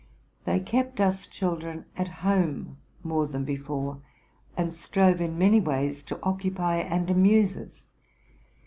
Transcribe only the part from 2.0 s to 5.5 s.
home more than before, and strove in